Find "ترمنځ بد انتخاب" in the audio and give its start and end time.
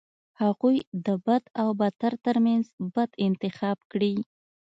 2.25-3.77